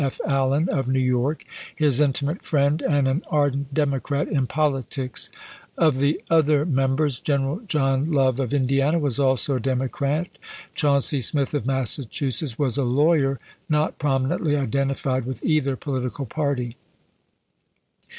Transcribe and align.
F. 0.03 0.19
Allen 0.25 0.67
of 0.69 0.87
New 0.87 0.99
York, 0.99 1.45
his 1.75 2.01
intimate 2.01 2.41
friend 2.41 2.81
and 2.81 3.07
an 3.07 3.21
ardent 3.29 3.71
Democrat 3.71 4.27
in 4.27 4.47
politics; 4.47 5.29
of 5.77 5.99
the 5.99 6.19
other 6.27 6.65
mem 6.65 6.95
bers, 6.95 7.19
General 7.19 7.59
John 7.67 8.11
Love 8.11 8.39
of 8.39 8.51
Indiana 8.51 8.97
was 8.97 9.19
also 9.19 9.57
a 9.57 9.59
Democrat; 9.59 10.39
Chauncey 10.73 11.21
Smith 11.21 11.53
of 11.53 11.67
Massachusetts 11.67 12.57
was 12.57 12.77
a 12.77 12.83
lawyer, 12.83 13.39
not 13.69 13.99
prominently 13.99 14.55
identified 14.57 15.23
with 15.27 15.45
either 15.45 15.75
political 15.75 16.25
party. 16.25 16.77